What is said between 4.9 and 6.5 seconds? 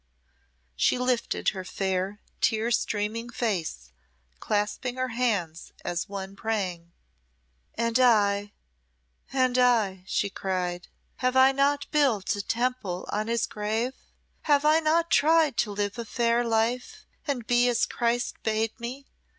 her hands as one